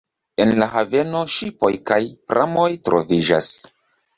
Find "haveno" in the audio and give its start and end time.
0.75-1.21